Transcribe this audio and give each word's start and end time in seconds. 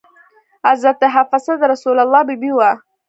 حضرت 0.67 0.99
حفصه 1.15 1.53
د 1.59 1.63
رسول 1.73 1.97
الله 2.03 2.21
بي 2.27 2.35
بي 2.41 2.51
وه. 2.57 2.71